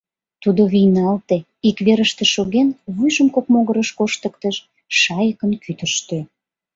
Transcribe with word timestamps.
Тудо 0.41 0.61
вийналте, 0.73 1.37
ик 1.69 1.77
верыште 1.85 2.23
шоген, 2.33 2.69
вуйжым 2.95 3.27
кок 3.35 3.45
могырыш 3.53 3.89
коштыктыш, 3.97 4.55
шайыкын 4.99 5.51
кӱтыштӧ. 5.63 6.17